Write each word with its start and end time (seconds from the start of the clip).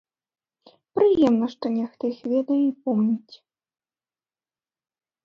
Прыемна, 0.99 1.45
што 1.55 1.65
нехта 1.77 2.03
іх 2.13 2.19
ведае 2.31 2.57
і 2.65 2.71
помніць. 2.87 3.35